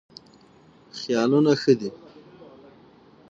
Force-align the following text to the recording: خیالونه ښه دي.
خیالونه 0.99 1.53
ښه 1.61 1.73
دي. 1.79 1.89